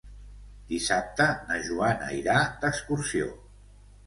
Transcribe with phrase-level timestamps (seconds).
[0.71, 3.31] Dissabte na Joana irà d'excursió.